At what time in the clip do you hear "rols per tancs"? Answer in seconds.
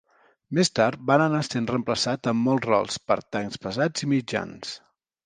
2.71-3.61